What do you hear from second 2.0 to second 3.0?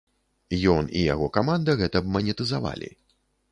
б манетызавалі.